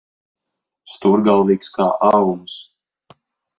[0.93, 2.59] Stūrgalvīgs kā auns.